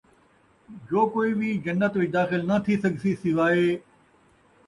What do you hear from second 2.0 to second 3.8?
داخل نہ تِھی سڳسی سوائے